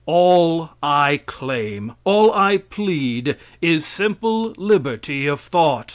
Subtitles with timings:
[0.07, 5.89] All I claim, all I plead is simple liberty of thought.